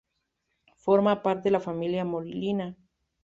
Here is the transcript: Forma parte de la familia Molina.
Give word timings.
Forma 0.77 1.21
parte 1.21 1.49
de 1.49 1.51
la 1.51 1.59
familia 1.59 2.03
Molina. 2.05 2.75